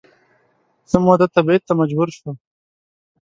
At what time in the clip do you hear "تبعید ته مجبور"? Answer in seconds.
1.35-2.07